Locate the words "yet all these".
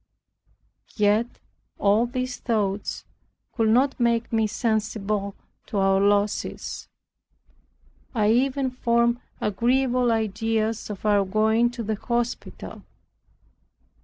0.95-2.37